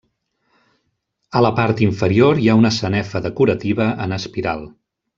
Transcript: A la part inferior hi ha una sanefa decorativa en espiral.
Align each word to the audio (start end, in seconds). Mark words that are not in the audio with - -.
A 1.41 1.43
la 1.47 1.51
part 1.59 1.83
inferior 1.87 2.41
hi 2.41 2.49
ha 2.49 2.57
una 2.63 2.73
sanefa 2.81 3.25
decorativa 3.31 3.89
en 4.09 4.19
espiral. 4.21 4.69